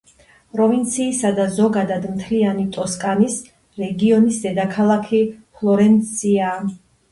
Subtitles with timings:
[0.53, 3.37] პროვინციისა და ზოგადად მთლიანი ტოსკანის
[3.83, 6.53] რეგიონის დედაქალაქია ფლორენცია.